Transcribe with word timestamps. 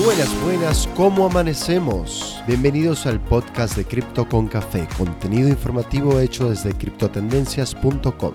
Buenas, 0.00 0.42
buenas, 0.42 0.88
¿cómo 0.96 1.26
amanecemos? 1.26 2.42
Bienvenidos 2.46 3.04
al 3.04 3.20
podcast 3.20 3.76
de 3.76 3.84
Cripto 3.84 4.26
con 4.26 4.48
Café, 4.48 4.88
contenido 4.96 5.50
informativo 5.50 6.18
hecho 6.18 6.48
desde 6.48 6.72
criptotendencias.com. 6.72 8.32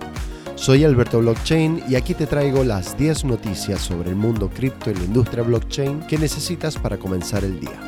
Soy 0.54 0.84
Alberto 0.84 1.20
Blockchain 1.20 1.82
y 1.90 1.96
aquí 1.96 2.14
te 2.14 2.28
traigo 2.28 2.64
las 2.64 2.96
10 2.96 3.26
noticias 3.26 3.82
sobre 3.82 4.12
el 4.12 4.16
mundo 4.16 4.52
cripto 4.54 4.92
y 4.92 4.94
la 4.94 5.06
industria 5.06 5.42
blockchain 5.42 6.02
que 6.02 6.20
necesitas 6.20 6.78
para 6.78 6.98
comenzar 6.98 7.44
el 7.44 7.60
día. 7.60 7.80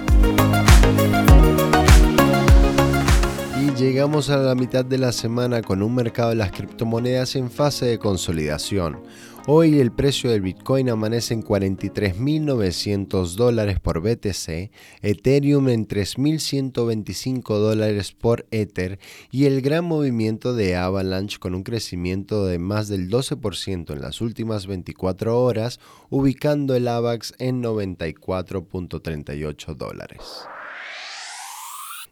Y 3.61 3.71
llegamos 3.79 4.31
a 4.31 4.37
la 4.37 4.55
mitad 4.55 4.83
de 4.83 4.97
la 4.97 5.11
semana 5.11 5.61
con 5.61 5.83
un 5.83 5.93
mercado 5.93 6.29
de 6.29 6.35
las 6.35 6.51
criptomonedas 6.51 7.35
en 7.35 7.51
fase 7.51 7.85
de 7.85 7.99
consolidación. 7.99 8.97
Hoy 9.51 9.79
el 9.79 9.91
precio 9.91 10.29
del 10.29 10.41
Bitcoin 10.41 10.91
amanece 10.91 11.33
en 11.33 11.41
43.900 11.41 13.33
dólares 13.33 13.79
por 13.79 13.99
BTC, 13.99 14.69
Ethereum 15.01 15.69
en 15.69 15.87
3.125 15.87 17.57
dólares 17.57 18.11
por 18.11 18.45
Ether 18.51 18.99
y 19.31 19.45
el 19.45 19.63
gran 19.63 19.85
movimiento 19.85 20.53
de 20.53 20.75
Avalanche 20.75 21.39
con 21.39 21.55
un 21.55 21.63
crecimiento 21.63 22.45
de 22.45 22.59
más 22.59 22.89
del 22.89 23.09
12% 23.09 23.91
en 23.91 24.01
las 24.01 24.21
últimas 24.21 24.67
24 24.67 25.41
horas, 25.41 25.79
ubicando 26.11 26.75
el 26.75 26.87
AVAX 26.87 27.33
en 27.39 27.63
94.38 27.63 29.75
dólares. 29.75 30.47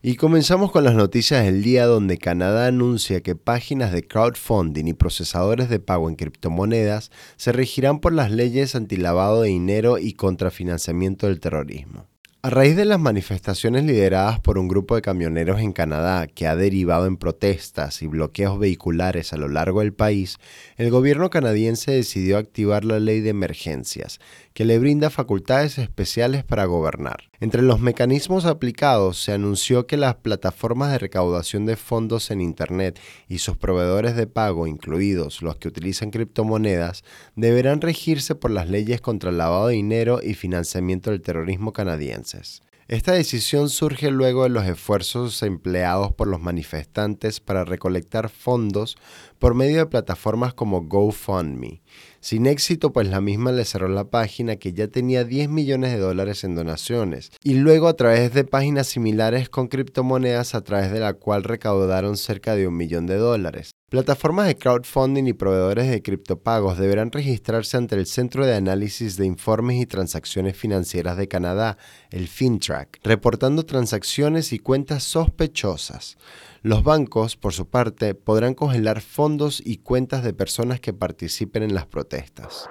Y 0.10 0.16
comenzamos 0.16 0.72
con 0.72 0.86
las 0.86 0.96
noticias 0.96 1.44
del 1.44 1.62
día 1.62 1.86
donde 1.86 2.18
Canadá 2.18 2.68
anuncia 2.68 3.20
que 3.20 3.36
páginas 3.36 3.92
de 3.92 4.08
crowdfunding 4.08 4.86
y 4.86 4.94
procesadores 4.94 5.68
de 5.68 5.82
pago 5.82 6.08
en 6.08 6.16
criptomonedas 6.16 7.12
se 7.36 7.52
regirán 7.52 8.00
por 8.00 8.14
las 8.14 8.32
leyes 8.32 8.74
antilavado 8.74 9.42
de 9.42 9.50
dinero 9.50 9.98
y 9.98 10.14
contrafinanciamiento 10.14 11.28
del 11.28 11.42
terrorismo. 11.42 12.08
A 12.42 12.50
raíz 12.50 12.78
de 12.78 12.86
las 12.86 13.02
manifestaciones 13.02 13.84
lideradas 13.84 14.40
por 14.40 14.58
un 14.58 14.70
grupo 14.70 14.96
de 14.96 15.02
camioneros 15.02 15.60
en 15.60 15.74
Canadá 15.74 16.28
que 16.28 16.48
ha 16.48 16.56
derivado 16.56 17.06
en 17.06 17.18
protestas 17.18 18.02
y 18.02 18.08
bloqueos 18.08 18.58
vehiculares 18.58 19.34
a 19.34 19.38
lo 19.38 19.50
largo 19.50 19.82
del 19.82 19.92
país, 19.92 20.38
el 20.78 20.90
gobierno 20.90 21.30
canadiense 21.30 21.92
decidió 21.92 22.38
activar 22.38 22.86
la 22.86 23.02
ley 23.02 23.20
de 23.20 23.32
emergencias, 23.32 24.20
que 24.54 24.64
le 24.64 24.80
brinda 24.80 25.10
facultades 25.10 25.78
especiales 25.78 26.46
para 26.46 26.64
gobernar. 26.64 27.30
Entre 27.40 27.62
los 27.62 27.80
mecanismos 27.80 28.46
aplicados 28.46 29.22
se 29.22 29.32
anunció 29.32 29.86
que 29.86 29.96
las 29.96 30.16
plataformas 30.16 30.92
de 30.92 30.98
recaudación 30.98 31.68
de 31.68 31.76
fondos 31.76 32.32
en 32.32 32.42
Internet 32.42 33.00
y 33.28 33.38
sus 33.38 33.56
proveedores 33.58 34.16
de 34.16 34.26
pago, 34.26 34.66
incluidos 34.66 35.44
los 35.44 35.58
que 35.58 35.68
utilizan 35.68 36.10
criptomonedas, 36.10 37.04
deberán 37.36 37.82
regirse 37.82 38.34
por 38.34 38.50
las 38.50 38.68
leyes 38.70 39.02
contra 39.02 39.30
el 39.30 39.38
lavado 39.38 39.68
de 39.68 39.76
dinero 39.76 40.20
y 40.24 40.34
financiamiento 40.34 41.12
del 41.12 41.22
terrorismo 41.22 41.74
canadienses. 41.74 42.64
Esta 42.90 43.12
decisión 43.12 43.68
surge 43.68 44.12
luego 44.12 44.44
de 44.44 44.50
los 44.50 44.66
esfuerzos 44.66 45.44
empleados 45.44 46.14
por 46.14 46.30
los 46.30 46.40
manifestantes 46.40 47.42
para 47.42 47.66
recolectar 47.66 48.30
fondos 48.30 48.96
por 49.40 49.56
medio 49.56 49.80
de 49.80 49.86
plataformas 49.88 50.54
como 50.54 50.84
GoFundMe. 50.84 51.82
Sin 52.22 52.46
éxito, 52.46 52.94
pues 52.94 53.10
la 53.10 53.20
misma 53.20 53.52
le 53.52 53.66
cerró 53.66 53.90
la 53.90 54.10
página 54.10 54.56
que 54.56 54.72
ya 54.72 54.88
tenía 54.88 55.26
10 55.26 55.50
millones 55.50 55.92
de 55.92 56.00
dólares 56.00 56.46
en 56.46 56.56
donaciones, 56.56 57.32
y 57.44 57.56
luego 57.56 57.90
a 57.90 57.98
través 57.98 58.34
de 58.34 58.46
páginas 58.46 58.88
similares 58.88 59.50
con 59.50 59.68
criptomonedas 59.68 60.56
a 60.56 60.62
través 60.62 60.90
de 60.90 61.02
la 61.02 61.12
cual 61.12 61.44
recaudaron 61.44 62.16
cerca 62.16 62.56
de 62.56 62.70
un 62.70 62.78
millón 62.78 63.06
de 63.06 63.18
dólares. 63.18 63.72
Plataformas 63.90 64.48
de 64.48 64.58
crowdfunding 64.58 65.28
y 65.28 65.34
proveedores 65.34 65.90
de 65.90 66.02
criptopagos 66.02 66.78
deberán 66.78 67.10
registrarse 67.10 67.78
ante 67.78 67.96
el 67.96 68.06
Centro 68.06 68.46
de 68.46 68.54
Análisis 68.54 69.16
de 69.16 69.26
Informes 69.26 69.82
y 69.82 69.86
Transacciones 69.86 70.58
Financieras 70.58 71.16
de 71.16 71.30
Canadá, 71.30 71.78
el 72.10 72.28
FinTrack, 72.28 73.00
reportando 73.04 73.64
transacciones 73.64 74.52
y 74.52 74.60
cuentas 74.60 75.04
sospechosas. 75.04 76.18
Los 76.64 76.84
bancos, 76.84 77.38
por 77.38 77.54
su 77.54 77.70
parte, 77.70 78.14
podrán 78.14 78.56
congelar 78.56 79.00
fondos 79.00 79.62
y 79.66 79.78
cuentas 79.78 80.22
de 80.22 80.34
personas 80.34 80.82
que 80.82 80.92
participen 80.92 81.64
en 81.64 81.74
las 81.74 81.86
protestas. 81.86 82.70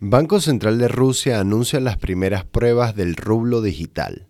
Banco 0.00 0.40
Central 0.40 0.78
de 0.78 0.88
Rusia 0.88 1.40
anuncia 1.40 1.78
las 1.78 1.98
primeras 1.98 2.46
pruebas 2.46 2.96
del 2.96 3.16
rublo 3.16 3.60
digital. 3.60 4.28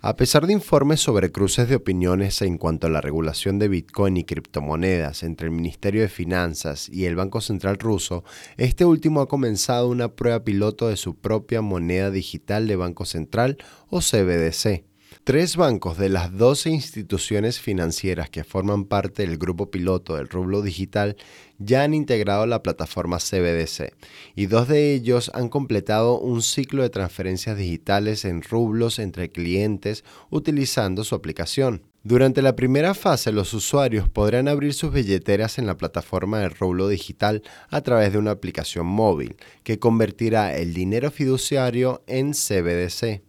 A 0.00 0.14
pesar 0.14 0.46
de 0.46 0.52
informes 0.52 1.00
sobre 1.00 1.32
cruces 1.32 1.68
de 1.68 1.74
opiniones 1.74 2.40
en 2.42 2.56
cuanto 2.56 2.86
a 2.86 2.90
la 2.90 3.00
regulación 3.00 3.58
de 3.58 3.66
Bitcoin 3.66 4.16
y 4.16 4.22
criptomonedas 4.22 5.24
entre 5.24 5.48
el 5.48 5.52
Ministerio 5.52 6.02
de 6.02 6.08
Finanzas 6.08 6.88
y 6.88 7.06
el 7.06 7.16
Banco 7.16 7.40
Central 7.40 7.78
ruso, 7.78 8.22
este 8.58 8.84
último 8.84 9.22
ha 9.22 9.28
comenzado 9.28 9.88
una 9.88 10.14
prueba 10.14 10.44
piloto 10.44 10.86
de 10.86 10.96
su 10.96 11.16
propia 11.16 11.62
moneda 11.62 12.12
digital 12.12 12.68
de 12.68 12.76
Banco 12.76 13.06
Central 13.06 13.58
o 13.90 13.98
CBDC. 13.98 14.84
Tres 15.24 15.56
bancos 15.56 15.98
de 15.98 16.08
las 16.08 16.36
12 16.36 16.70
instituciones 16.70 17.60
financieras 17.60 18.30
que 18.30 18.44
forman 18.44 18.84
parte 18.84 19.26
del 19.26 19.36
grupo 19.36 19.70
piloto 19.70 20.16
del 20.16 20.28
rublo 20.28 20.62
digital 20.62 21.16
ya 21.58 21.82
han 21.82 21.92
integrado 21.92 22.46
la 22.46 22.62
plataforma 22.62 23.18
CBDC 23.18 23.92
y 24.36 24.46
dos 24.46 24.68
de 24.68 24.94
ellos 24.94 25.30
han 25.34 25.48
completado 25.48 26.18
un 26.18 26.40
ciclo 26.40 26.82
de 26.82 26.90
transferencias 26.90 27.58
digitales 27.58 28.24
en 28.24 28.42
rublos 28.42 28.98
entre 28.98 29.30
clientes 29.30 30.04
utilizando 30.30 31.04
su 31.04 31.14
aplicación. 31.14 31.82
Durante 32.04 32.40
la 32.40 32.56
primera 32.56 32.94
fase, 32.94 33.32
los 33.32 33.52
usuarios 33.52 34.08
podrán 34.08 34.48
abrir 34.48 34.72
sus 34.72 34.92
billeteras 34.92 35.58
en 35.58 35.66
la 35.66 35.76
plataforma 35.76 36.38
del 36.38 36.52
rublo 36.52 36.88
digital 36.88 37.42
a 37.68 37.82
través 37.82 38.12
de 38.12 38.18
una 38.18 38.30
aplicación 38.30 38.86
móvil 38.86 39.36
que 39.62 39.78
convertirá 39.78 40.56
el 40.56 40.72
dinero 40.72 41.10
fiduciario 41.10 42.02
en 42.06 42.32
CBDC. 42.32 43.20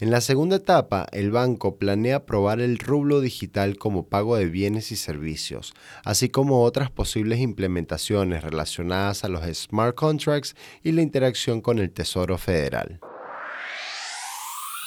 En 0.00 0.10
la 0.10 0.22
segunda 0.22 0.56
etapa, 0.56 1.06
el 1.12 1.30
banco 1.30 1.76
planea 1.76 2.24
probar 2.24 2.62
el 2.62 2.78
rublo 2.78 3.20
digital 3.20 3.76
como 3.76 4.08
pago 4.08 4.34
de 4.36 4.46
bienes 4.46 4.92
y 4.92 4.96
servicios, 4.96 5.74
así 6.06 6.30
como 6.30 6.62
otras 6.62 6.90
posibles 6.90 7.38
implementaciones 7.40 8.42
relacionadas 8.42 9.24
a 9.24 9.28
los 9.28 9.44
smart 9.54 9.94
contracts 9.94 10.56
y 10.82 10.92
la 10.92 11.02
interacción 11.02 11.60
con 11.60 11.78
el 11.78 11.90
Tesoro 11.90 12.38
Federal. 12.38 12.98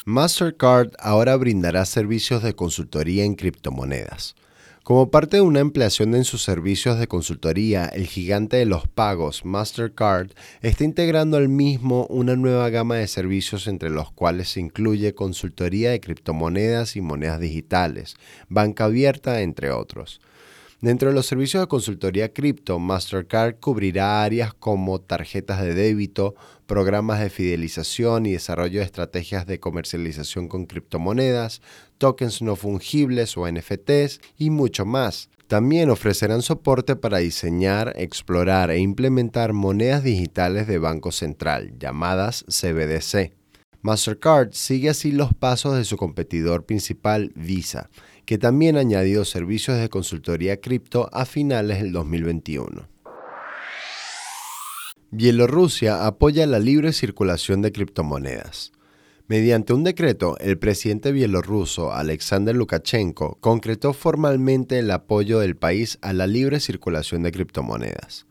Mastercard 0.06 0.90
ahora 0.98 1.36
brindará 1.36 1.86
servicios 1.86 2.42
de 2.42 2.56
consultoría 2.56 3.24
en 3.24 3.36
criptomonedas. 3.36 4.34
Como 4.84 5.10
parte 5.10 5.38
de 5.38 5.42
una 5.42 5.62
ampliación 5.62 6.14
en 6.14 6.26
sus 6.26 6.44
servicios 6.44 7.00
de 7.00 7.08
consultoría, 7.08 7.86
el 7.86 8.06
gigante 8.06 8.58
de 8.58 8.66
los 8.66 8.86
pagos, 8.86 9.46
Mastercard, 9.46 10.32
está 10.62 10.84
integrando 10.84 11.38
al 11.38 11.48
mismo 11.48 12.06
una 12.10 12.36
nueva 12.36 12.70
gama 12.70 12.96
de 12.96 13.08
servicios 13.08 13.68
entre 13.68 13.90
los 13.90 14.12
cuales 14.12 14.50
se 14.50 14.60
incluye 14.60 15.16
consultoría 15.16 15.92
de 15.92 16.02
criptomonedas 16.02 16.98
y 16.98 17.02
monedas 17.02 17.40
digitales, 17.40 18.18
banca 18.50 18.84
abierta, 18.84 19.40
entre 19.40 19.72
otros. 19.72 20.20
Dentro 20.84 21.08
de 21.08 21.16
los 21.16 21.28
servicios 21.28 21.64
de 21.64 21.68
consultoría 21.68 22.34
cripto, 22.34 22.78
Mastercard 22.78 23.56
cubrirá 23.62 24.22
áreas 24.22 24.54
como 24.54 25.00
tarjetas 25.00 25.62
de 25.62 25.74
débito, 25.74 26.36
programas 26.66 27.22
de 27.22 27.30
fidelización 27.30 28.26
y 28.26 28.34
desarrollo 28.34 28.80
de 28.80 28.86
estrategias 28.86 29.48
de 29.48 29.62
comercialización 29.62 30.50
con 30.50 30.66
criptomonedas, 30.66 31.62
tokens 32.00 32.42
no 32.42 32.58
fungibles 32.58 33.38
o 33.38 33.50
NFTs 33.50 34.20
y 34.38 34.50
mucho 34.50 34.86
más. 34.86 35.30
También 35.48 35.90
ofrecerán 35.90 36.42
soporte 36.42 36.98
para 36.98 37.20
diseñar, 37.20 37.94
explorar 37.96 38.70
e 38.70 38.80
implementar 38.80 39.54
monedas 39.54 40.04
digitales 40.04 40.68
de 40.68 40.80
Banco 40.80 41.14
Central, 41.14 41.80
llamadas 41.80 42.44
CBDC. 42.50 43.32
Mastercard 43.84 44.52
sigue 44.52 44.90
así 44.90 45.14
los 45.14 45.34
pasos 45.34 45.76
de 45.76 45.84
su 45.86 45.96
competidor 45.98 46.66
principal, 46.66 47.32
Visa, 47.36 47.90
que 48.26 48.38
también 48.38 48.78
ha 48.78 48.82
añadido 48.82 49.26
servicios 49.26 49.78
de 49.78 49.90
consultoría 49.90 50.62
cripto 50.62 51.10
a 51.12 51.26
finales 51.26 51.82
del 51.82 51.92
2021. 51.92 52.88
Bielorrusia 55.12 56.08
apoya 56.08 56.48
la 56.48 56.60
libre 56.60 56.92
circulación 56.92 57.62
de 57.62 57.72
criptomonedas. 57.72 58.72
Mediante 59.28 59.72
un 59.72 59.84
decreto, 59.84 60.38
el 60.40 60.58
presidente 60.58 61.12
bielorruso 61.12 61.94
Alexander 61.94 62.56
Lukashenko 62.56 63.38
concretó 63.40 63.94
formalmente 63.94 64.80
el 64.80 64.92
apoyo 64.92 65.40
del 65.40 65.56
país 65.56 65.98
a 66.02 66.14
la 66.14 66.28
libre 66.28 66.60
circulación 66.60 67.24
de 67.24 67.32
criptomonedas. 67.32 68.26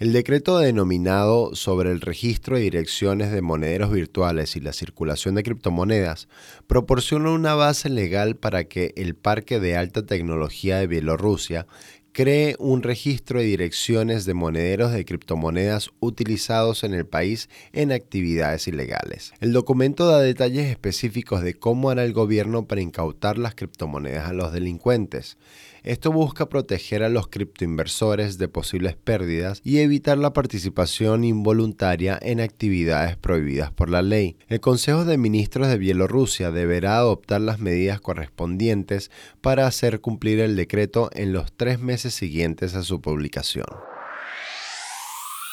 El 0.00 0.14
decreto 0.14 0.58
denominado 0.58 1.54
sobre 1.54 1.90
el 1.90 2.00
registro 2.00 2.56
de 2.56 2.62
direcciones 2.62 3.32
de 3.32 3.42
monederos 3.42 3.92
virtuales 3.92 4.56
y 4.56 4.60
la 4.60 4.72
circulación 4.72 5.34
de 5.34 5.42
criptomonedas 5.42 6.26
proporciona 6.66 7.32
una 7.32 7.54
base 7.54 7.90
legal 7.90 8.34
para 8.34 8.64
que 8.64 8.94
el 8.96 9.14
parque 9.14 9.60
de 9.60 9.76
alta 9.76 10.06
tecnología 10.06 10.78
de 10.78 10.86
Bielorrusia, 10.86 11.66
cree 12.12 12.56
un 12.58 12.82
registro 12.82 13.38
de 13.38 13.46
direcciones 13.46 14.24
de 14.24 14.34
monederos 14.34 14.92
de 14.92 15.04
criptomonedas 15.04 15.90
utilizados 16.00 16.84
en 16.84 16.94
el 16.94 17.06
país 17.06 17.48
en 17.72 17.92
actividades 17.92 18.66
ilegales. 18.68 19.32
El 19.40 19.52
documento 19.52 20.06
da 20.06 20.20
detalles 20.20 20.70
específicos 20.70 21.42
de 21.42 21.54
cómo 21.54 21.90
hará 21.90 22.04
el 22.04 22.12
gobierno 22.12 22.66
para 22.66 22.80
incautar 22.80 23.38
las 23.38 23.54
criptomonedas 23.54 24.28
a 24.28 24.32
los 24.32 24.52
delincuentes. 24.52 25.36
Esto 25.82 26.12
busca 26.12 26.50
proteger 26.50 27.02
a 27.02 27.08
los 27.08 27.28
criptoinversores 27.28 28.36
de 28.36 28.48
posibles 28.48 28.96
pérdidas 28.96 29.62
y 29.64 29.78
evitar 29.78 30.18
la 30.18 30.34
participación 30.34 31.24
involuntaria 31.24 32.18
en 32.20 32.40
actividades 32.40 33.16
prohibidas 33.16 33.72
por 33.72 33.88
la 33.88 34.02
ley. 34.02 34.36
El 34.48 34.60
Consejo 34.60 35.06
de 35.06 35.16
Ministros 35.16 35.68
de 35.68 35.78
Bielorrusia 35.78 36.50
deberá 36.50 36.98
adoptar 36.98 37.40
las 37.40 37.60
medidas 37.60 37.98
correspondientes 38.00 39.10
para 39.40 39.66
hacer 39.66 40.02
cumplir 40.02 40.40
el 40.40 40.54
decreto 40.54 41.08
en 41.14 41.32
los 41.32 41.50
tres 41.56 41.80
meses 41.80 41.99
siguientes 42.08 42.74
a 42.74 42.82
su 42.82 43.02
publicación. 43.02 43.66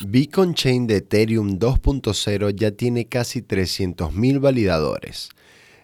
Beacon 0.05 0.53
Chain 0.53 0.87
de 0.87 0.97
Ethereum 0.97 1.59
2.0 1.59 2.55
ya 2.55 2.71
tiene 2.71 3.07
casi 3.07 3.41
300.000 3.41 4.39
validadores. 4.39 5.29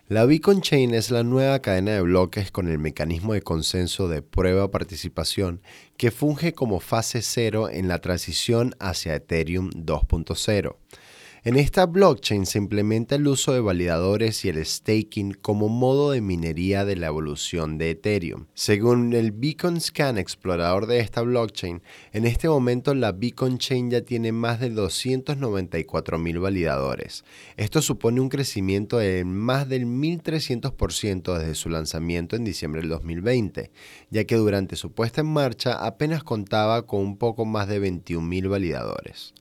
La 0.08 0.26
Beacon 0.26 0.62
Chain 0.62 0.94
es 0.94 1.10
la 1.10 1.24
nueva 1.24 1.60
cadena 1.64 1.94
de 1.94 2.02
bloques 2.02 2.52
con 2.52 2.68
el 2.68 2.78
mecanismo 2.78 3.34
de 3.34 3.42
consenso 3.42 4.08
de 4.08 4.22
prueba-participación 4.22 5.62
que 5.98 6.12
funge 6.12 6.54
como 6.54 6.80
fase 6.80 7.22
cero 7.22 7.70
en 7.70 7.88
la 7.88 8.00
transición 8.00 8.76
hacia 8.80 9.16
Ethereum 9.16 9.72
2.0. 9.72 10.76
En 11.46 11.58
esta 11.58 11.86
blockchain 11.86 12.46
se 12.46 12.58
implementa 12.58 13.16
el 13.16 13.28
uso 13.28 13.52
de 13.52 13.60
validadores 13.60 14.46
y 14.46 14.48
el 14.48 14.66
staking 14.66 15.34
como 15.34 15.68
modo 15.68 16.12
de 16.12 16.22
minería 16.22 16.86
de 16.86 16.96
la 16.96 17.08
evolución 17.08 17.78
de 17.78 17.90
Ethereum. 17.90 18.46
Según 18.54 19.12
el 19.12 19.34
Beacon 19.34 19.82
Scan 19.82 20.18
explorador 20.18 20.88
de 20.88 21.00
esta 21.00 21.22
blockchain, 21.22 21.82
en 22.14 22.26
este 22.26 22.48
momento 22.48 22.96
la 22.96 23.12
Beacon 23.12 23.58
Chain 23.58 23.92
ya 23.92 24.04
tiene 24.04 24.32
más 24.32 24.62
de 24.62 24.72
294.000 24.72 26.40
validadores. 26.40 27.26
Esto 27.58 27.82
supone 27.82 28.22
un 28.22 28.30
crecimiento 28.30 29.00
de 29.00 29.26
más 29.26 29.68
del 29.68 29.86
1300% 29.86 31.38
desde 31.38 31.56
su 31.56 31.68
lanzamiento 31.68 32.38
en 32.38 32.46
diciembre 32.46 32.80
del 32.80 32.90
2020, 32.92 33.70
ya 34.12 34.24
que 34.24 34.38
durante 34.38 34.78
su 34.78 34.94
puesta 34.94 35.20
en 35.20 35.28
marcha 35.28 35.86
apenas 35.86 36.24
contaba 36.24 36.88
con 36.88 37.02
un 37.02 37.18
poco 37.18 37.44
más 37.44 37.68
de 37.68 37.82
21.000 37.82 38.48
validadores. 38.48 39.34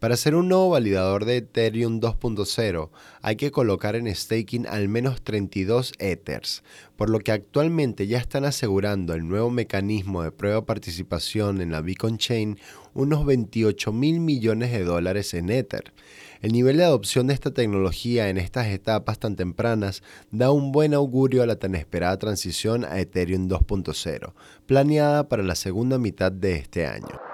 Para 0.00 0.16
ser 0.16 0.34
un 0.34 0.48
nuevo 0.48 0.70
validador 0.70 1.26
de 1.26 1.36
Ethereum 1.36 2.00
2.0 2.00 2.88
hay 3.20 3.36
que 3.36 3.50
colocar 3.50 3.96
en 3.96 4.12
staking 4.14 4.66
al 4.66 4.88
menos 4.88 5.20
32 5.20 5.92
Ethers, 5.98 6.62
por 6.96 7.10
lo 7.10 7.18
que 7.18 7.32
actualmente 7.32 8.06
ya 8.06 8.16
están 8.16 8.46
asegurando 8.46 9.12
el 9.12 9.28
nuevo 9.28 9.50
mecanismo 9.50 10.22
de 10.22 10.32
prueba 10.32 10.64
participación 10.64 11.60
en 11.60 11.70
la 11.70 11.82
Beacon 11.82 12.16
Chain 12.16 12.58
unos 12.94 13.26
28 13.26 13.92
mil 13.92 14.20
millones 14.20 14.72
de 14.72 14.84
dólares 14.84 15.34
en 15.34 15.50
Ether. 15.50 15.92
El 16.40 16.52
nivel 16.52 16.78
de 16.78 16.84
adopción 16.84 17.26
de 17.26 17.34
esta 17.34 17.50
tecnología 17.50 18.30
en 18.30 18.38
estas 18.38 18.68
etapas 18.68 19.18
tan 19.18 19.36
tempranas 19.36 20.02
da 20.30 20.50
un 20.50 20.72
buen 20.72 20.94
augurio 20.94 21.42
a 21.42 21.46
la 21.46 21.56
tan 21.56 21.74
esperada 21.74 22.18
transición 22.18 22.86
a 22.86 22.98
Ethereum 23.00 23.50
2.0, 23.50 24.32
planeada 24.64 25.28
para 25.28 25.42
la 25.42 25.56
segunda 25.56 25.98
mitad 25.98 26.32
de 26.32 26.56
este 26.56 26.86
año. 26.86 27.29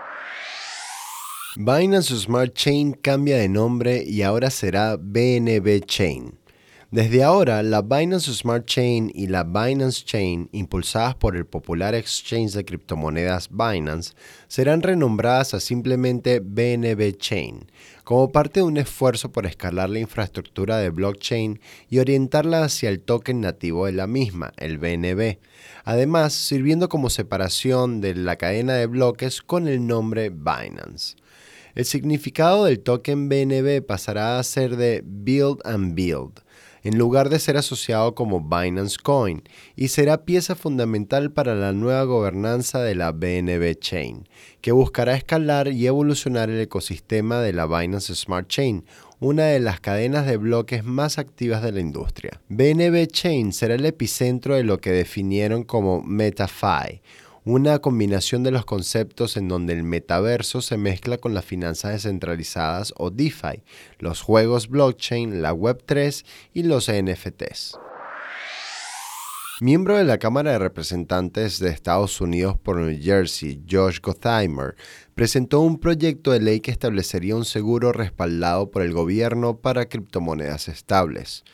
Binance 1.59 2.15
Smart 2.15 2.53
Chain 2.53 2.93
cambia 2.93 3.39
de 3.39 3.49
nombre 3.49 4.05
y 4.07 4.21
ahora 4.21 4.51
será 4.51 4.99
BNB 4.99 5.87
Chain. 5.87 6.39
Desde 6.91 7.23
ahora, 7.23 7.63
la 7.63 7.81
Binance 7.81 8.31
Smart 8.35 8.67
Chain 8.67 9.11
y 9.15 9.29
la 9.29 9.43
Binance 9.43 10.05
Chain, 10.05 10.51
impulsadas 10.53 11.15
por 11.15 11.35
el 11.35 11.47
popular 11.47 11.95
exchange 11.95 12.53
de 12.53 12.67
criptomonedas 12.67 13.49
Binance, 13.51 14.13
serán 14.49 14.83
renombradas 14.83 15.55
a 15.55 15.61
simplemente 15.61 16.41
BNB 16.41 17.17
Chain, 17.17 17.71
como 18.05 18.31
parte 18.31 18.61
de 18.61 18.65
un 18.65 18.77
esfuerzo 18.77 19.33
por 19.33 19.47
escalar 19.47 19.89
la 19.89 19.99
infraestructura 19.99 20.77
de 20.77 20.91
blockchain 20.91 21.59
y 21.89 22.01
orientarla 22.01 22.65
hacia 22.65 22.91
el 22.91 23.01
token 23.01 23.41
nativo 23.41 23.87
de 23.87 23.93
la 23.93 24.07
misma, 24.07 24.53
el 24.59 24.77
BNB, 24.77 25.39
además 25.85 26.35
sirviendo 26.35 26.91
como 26.91 27.09
separación 27.09 28.03
de 28.03 28.15
la 28.15 28.37
cadena 28.37 28.75
de 28.75 28.85
bloques 28.85 29.41
con 29.41 29.69
el 29.69 29.87
nombre 29.87 30.29
Binance. 30.29 31.17
El 31.77 31.85
significado 31.85 32.65
del 32.65 32.81
token 32.81 33.29
BNB 33.29 33.83
pasará 33.83 34.39
a 34.39 34.43
ser 34.45 34.79
de 34.79 35.03
Build 35.05 35.59
and 35.67 35.95
Build, 35.95 36.41
en 36.83 36.97
lugar 36.97 37.29
de 37.29 37.39
ser 37.39 37.59
asociado 37.59 38.15
como 38.15 38.41
Binance 38.41 38.97
Coin, 39.03 39.43
y 39.77 39.89
será 39.89 40.25
pieza 40.25 40.55
fundamental 40.55 41.33
para 41.33 41.55
la 41.55 41.75
nueva 41.75 42.05
gobernanza 42.05 42.81
de 42.81 42.95
la 42.95 43.13
BNB 43.13 43.79
Chain, 43.79 44.27
que 44.63 44.73
buscará 44.73 45.17
escalar 45.17 45.69
y 45.69 45.87
evolucionar 45.87 46.49
el 46.49 46.63
ecosistema 46.63 47.41
de 47.41 47.53
la 47.53 47.67
Binance 47.67 48.15
Smart 48.15 48.49
Chain, 48.49 48.87
una 49.21 49.45
de 49.45 49.61
las 49.61 49.79
cadenas 49.79 50.27
de 50.27 50.39
bloques 50.39 50.83
más 50.83 51.19
activas 51.19 51.63
de 51.63 51.73
la 51.73 51.81
industria. 51.81 52.41
BNB 52.49 53.07
Chain 53.09 53.53
será 53.53 53.75
el 53.75 53.85
epicentro 53.85 54.55
de 54.55 54.65
lo 54.65 54.81
que 54.81 54.93
definieron 54.93 55.63
como 55.63 56.01
MetaFi, 56.01 57.03
una 57.47 57.79
combinación 57.79 58.43
de 58.43 58.51
los 58.51 58.65
conceptos 58.65 59.37
en 59.37 59.47
donde 59.47 59.73
el 59.73 59.85
metaverso 59.85 60.61
se 60.61 60.77
mezcla 60.77 61.19
con 61.19 61.33
las 61.33 61.45
finanzas 61.45 61.93
descentralizadas 61.93 62.93
o 62.97 63.11
DeFi, 63.11 63.63
los 64.01 64.21
juegos 64.21 64.69
blockchain, 64.69 65.43
la 65.43 65.55
Web3 65.55 66.25
y 66.55 66.65
los 66.65 66.91
NFTs. 66.91 67.79
Miembro 69.61 69.97
de 69.97 70.03
la 70.03 70.19
Cámara 70.19 70.51
de 70.51 70.59
Representantes 70.59 71.61
de 71.61 71.71
Estados 71.71 72.21
Unidos 72.21 72.59
por 72.59 72.79
New 72.79 73.01
Jersey, 73.01 73.63
Josh 73.71 74.01
Gottheimer, 74.01 74.75
presentó 75.15 75.61
un 75.61 75.79
proyecto 75.79 76.33
de 76.33 76.41
ley 76.41 76.59
que 76.59 76.73
establecería 76.73 77.37
un 77.37 77.45
seguro 77.45 77.93
respaldado 77.93 78.73
por 78.73 78.83
el 78.83 78.93
gobierno 78.93 79.59
para 79.59 79.89
criptomonedas 79.89 80.67
estables. 80.67 81.45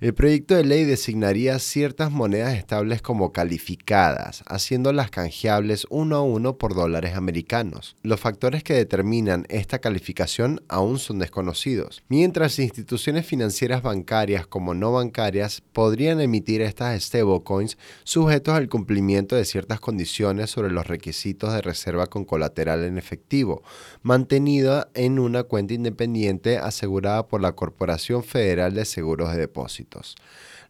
El 0.00 0.14
proyecto 0.14 0.54
de 0.54 0.64
ley 0.64 0.84
designaría 0.84 1.58
ciertas 1.58 2.12
monedas 2.12 2.54
estables 2.54 3.02
como 3.02 3.32
calificadas, 3.32 4.44
haciéndolas 4.46 5.10
canjeables 5.10 5.88
uno 5.90 6.14
a 6.14 6.22
uno 6.22 6.56
por 6.56 6.76
dólares 6.76 7.16
americanos. 7.16 7.96
Los 8.04 8.20
factores 8.20 8.62
que 8.62 8.74
determinan 8.74 9.44
esta 9.48 9.80
calificación 9.80 10.62
aún 10.68 11.00
son 11.00 11.18
desconocidos, 11.18 12.04
mientras 12.06 12.60
instituciones 12.60 13.26
financieras 13.26 13.82
bancarias 13.82 14.46
como 14.46 14.72
no 14.72 14.92
bancarias 14.92 15.62
podrían 15.72 16.20
emitir 16.20 16.62
estas 16.62 17.02
stablecoins 17.02 17.76
sujetos 18.04 18.54
al 18.54 18.68
cumplimiento 18.68 19.34
de 19.34 19.44
ciertas 19.44 19.80
condiciones 19.80 20.48
sobre 20.48 20.70
los 20.70 20.86
requisitos 20.86 21.52
de 21.52 21.60
reserva 21.60 22.06
con 22.06 22.24
colateral 22.24 22.84
en 22.84 22.98
efectivo, 22.98 23.64
mantenida 24.02 24.90
en 24.94 25.18
una 25.18 25.42
cuenta 25.42 25.74
independiente 25.74 26.58
asegurada 26.58 27.26
por 27.26 27.40
la 27.40 27.56
Corporación 27.56 28.22
Federal 28.22 28.74
de 28.74 28.84
Seguros 28.84 29.32
de 29.32 29.38
Depósito. 29.38 29.87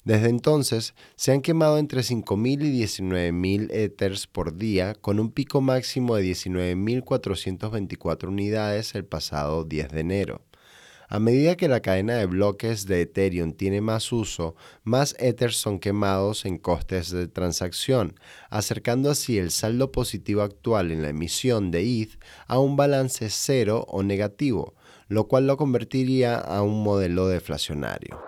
Desde 0.02 0.30
entonces, 0.30 0.94
se 1.14 1.30
han 1.30 1.42
quemado 1.42 1.78
entre 1.78 2.00
5.000 2.00 2.64
y 2.64 2.82
19.000 2.82 3.70
Ethers 3.70 4.26
por 4.26 4.56
día, 4.56 4.96
con 4.96 5.20
un 5.20 5.30
pico 5.30 5.60
máximo 5.60 6.16
de 6.16 6.24
19.424 6.24 8.26
unidades 8.26 8.96
el 8.96 9.04
pasado 9.04 9.62
10 9.62 9.90
de 9.90 10.00
enero. 10.00 10.42
A 11.12 11.18
medida 11.18 11.56
que 11.56 11.66
la 11.66 11.80
cadena 11.80 12.14
de 12.14 12.26
bloques 12.26 12.86
de 12.86 13.00
Ethereum 13.00 13.52
tiene 13.52 13.80
más 13.80 14.12
uso, 14.12 14.54
más 14.84 15.16
Ethers 15.18 15.56
son 15.56 15.80
quemados 15.80 16.44
en 16.44 16.56
costes 16.56 17.10
de 17.10 17.26
transacción, 17.26 18.14
acercando 18.48 19.10
así 19.10 19.36
el 19.36 19.50
saldo 19.50 19.90
positivo 19.90 20.42
actual 20.42 20.92
en 20.92 21.02
la 21.02 21.08
emisión 21.08 21.72
de 21.72 21.80
ETH 21.82 22.12
a 22.46 22.60
un 22.60 22.76
balance 22.76 23.28
cero 23.28 23.86
o 23.88 24.04
negativo, 24.04 24.76
lo 25.08 25.26
cual 25.26 25.48
lo 25.48 25.56
convertiría 25.56 26.36
a 26.36 26.62
un 26.62 26.84
modelo 26.84 27.26
deflacionario. 27.26 28.22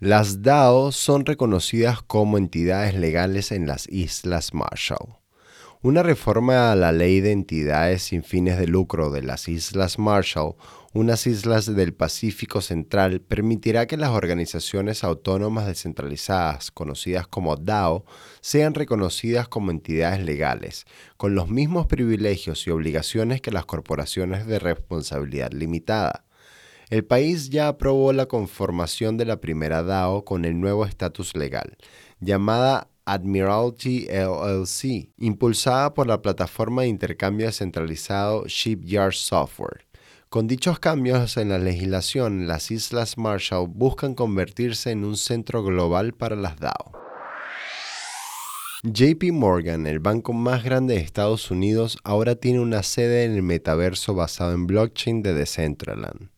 Las 0.00 0.40
DAO 0.40 0.92
son 0.92 1.26
reconocidas 1.26 2.00
como 2.00 2.38
entidades 2.38 2.94
legales 2.94 3.52
en 3.52 3.66
las 3.66 3.86
Islas 3.88 4.54
Marshall. 4.54 5.18
Una 5.84 6.04
reforma 6.04 6.70
a 6.70 6.76
la 6.76 6.92
ley 6.92 7.20
de 7.20 7.32
entidades 7.32 8.04
sin 8.04 8.22
fines 8.22 8.56
de 8.56 8.68
lucro 8.68 9.10
de 9.10 9.20
las 9.20 9.48
Islas 9.48 9.98
Marshall, 9.98 10.54
unas 10.94 11.26
islas 11.26 11.74
del 11.74 11.94
Pacífico 11.94 12.60
Central, 12.60 13.20
permitirá 13.20 13.86
que 13.86 13.96
las 13.96 14.10
organizaciones 14.10 15.04
autónomas 15.04 15.66
descentralizadas, 15.66 16.70
conocidas 16.70 17.26
como 17.26 17.56
DAO, 17.56 18.04
sean 18.42 18.74
reconocidas 18.74 19.48
como 19.48 19.70
entidades 19.70 20.22
legales, 20.22 20.84
con 21.16 21.34
los 21.34 21.48
mismos 21.48 21.86
privilegios 21.86 22.66
y 22.66 22.70
obligaciones 22.70 23.40
que 23.40 23.50
las 23.50 23.64
corporaciones 23.64 24.46
de 24.46 24.58
responsabilidad 24.58 25.52
limitada. 25.52 26.26
El 26.90 27.06
país 27.06 27.48
ya 27.48 27.68
aprobó 27.68 28.12
la 28.12 28.26
conformación 28.26 29.16
de 29.16 29.24
la 29.24 29.40
primera 29.40 29.82
DAO 29.82 30.26
con 30.26 30.44
el 30.44 30.60
nuevo 30.60 30.84
estatus 30.84 31.34
legal, 31.34 31.78
llamada 32.20 32.88
Admiralty 33.06 34.08
LLC, 34.10 35.10
impulsada 35.16 35.94
por 35.94 36.06
la 36.06 36.20
plataforma 36.20 36.82
de 36.82 36.88
intercambio 36.88 37.46
descentralizado 37.46 38.44
Shipyard 38.46 39.14
Software. 39.14 39.86
Con 40.32 40.46
dichos 40.46 40.78
cambios 40.78 41.36
en 41.36 41.50
la 41.50 41.58
legislación, 41.58 42.46
las 42.46 42.70
Islas 42.70 43.18
Marshall 43.18 43.68
buscan 43.68 44.14
convertirse 44.14 44.90
en 44.90 45.04
un 45.04 45.18
centro 45.18 45.62
global 45.62 46.14
para 46.14 46.36
las 46.36 46.58
DAO. 46.58 46.90
JP 48.82 49.24
Morgan, 49.30 49.86
el 49.86 49.98
banco 49.98 50.32
más 50.32 50.64
grande 50.64 50.94
de 50.94 51.00
Estados 51.00 51.50
Unidos, 51.50 51.98
ahora 52.02 52.34
tiene 52.34 52.60
una 52.60 52.82
sede 52.82 53.24
en 53.24 53.32
el 53.32 53.42
metaverso 53.42 54.14
basado 54.14 54.54
en 54.54 54.66
blockchain 54.66 55.22
de 55.22 55.34
Decentraland. 55.34 56.30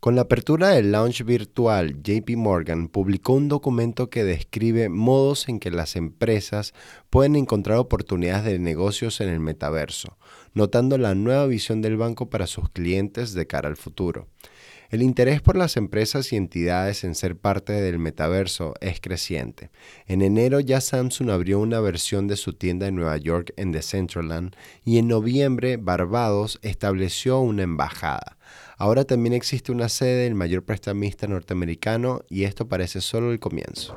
Con 0.00 0.16
la 0.16 0.22
apertura 0.22 0.70
del 0.70 0.92
launch 0.92 1.24
virtual, 1.24 2.02
JP 2.02 2.30
Morgan 2.38 2.88
publicó 2.88 3.34
un 3.34 3.48
documento 3.48 4.08
que 4.08 4.24
describe 4.24 4.88
modos 4.88 5.46
en 5.46 5.60
que 5.60 5.70
las 5.70 5.94
empresas 5.94 6.72
pueden 7.10 7.36
encontrar 7.36 7.76
oportunidades 7.76 8.46
de 8.46 8.58
negocios 8.58 9.20
en 9.20 9.28
el 9.28 9.40
metaverso, 9.40 10.16
notando 10.54 10.96
la 10.96 11.14
nueva 11.14 11.44
visión 11.44 11.82
del 11.82 11.98
banco 11.98 12.30
para 12.30 12.46
sus 12.46 12.70
clientes 12.70 13.34
de 13.34 13.46
cara 13.46 13.68
al 13.68 13.76
futuro. 13.76 14.26
El 14.90 15.02
interés 15.02 15.40
por 15.40 15.54
las 15.54 15.76
empresas 15.76 16.32
y 16.32 16.36
entidades 16.36 17.04
en 17.04 17.14
ser 17.14 17.36
parte 17.36 17.72
del 17.72 18.00
metaverso 18.00 18.74
es 18.80 19.00
creciente. 19.00 19.70
En 20.06 20.20
enero 20.20 20.58
ya 20.58 20.80
Samsung 20.80 21.30
abrió 21.30 21.60
una 21.60 21.78
versión 21.78 22.26
de 22.26 22.34
su 22.34 22.54
tienda 22.54 22.88
en 22.88 22.96
Nueva 22.96 23.16
York 23.16 23.52
en 23.56 23.70
Decentraland 23.70 24.56
y 24.84 24.98
en 24.98 25.06
noviembre 25.06 25.76
Barbados 25.76 26.58
estableció 26.62 27.38
una 27.38 27.62
embajada. 27.62 28.36
Ahora 28.78 29.04
también 29.04 29.32
existe 29.32 29.70
una 29.70 29.88
sede 29.88 30.24
del 30.24 30.34
mayor 30.34 30.64
prestamista 30.64 31.28
norteamericano 31.28 32.24
y 32.28 32.42
esto 32.42 32.66
parece 32.66 33.00
solo 33.00 33.30
el 33.30 33.38
comienzo. 33.38 33.96